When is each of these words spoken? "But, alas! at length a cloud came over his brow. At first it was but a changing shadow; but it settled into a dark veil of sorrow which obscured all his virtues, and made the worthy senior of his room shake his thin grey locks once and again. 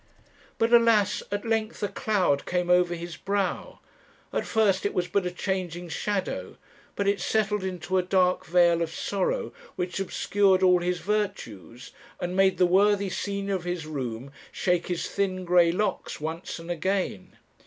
"But, 0.57 0.73
alas! 0.73 1.21
at 1.31 1.45
length 1.45 1.83
a 1.83 1.87
cloud 1.87 2.47
came 2.47 2.71
over 2.71 2.95
his 2.95 3.17
brow. 3.17 3.81
At 4.33 4.47
first 4.47 4.83
it 4.83 4.95
was 4.95 5.07
but 5.07 5.27
a 5.27 5.31
changing 5.31 5.89
shadow; 5.89 6.57
but 6.95 7.07
it 7.07 7.21
settled 7.21 7.63
into 7.63 7.99
a 7.99 8.01
dark 8.01 8.43
veil 8.43 8.81
of 8.81 8.89
sorrow 8.91 9.53
which 9.75 9.99
obscured 9.99 10.63
all 10.63 10.79
his 10.79 11.01
virtues, 11.01 11.91
and 12.19 12.35
made 12.35 12.57
the 12.57 12.65
worthy 12.65 13.09
senior 13.11 13.53
of 13.53 13.63
his 13.63 13.85
room 13.85 14.31
shake 14.51 14.87
his 14.87 15.07
thin 15.07 15.45
grey 15.45 15.71
locks 15.71 16.19
once 16.19 16.57
and 16.57 16.71
again. 16.71 17.37